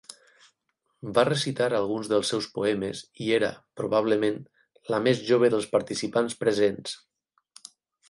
[1.17, 3.51] Va recitar alguns dels seus poemes i era,
[3.83, 4.43] probablement,
[4.95, 7.01] la més jove dels participants presents.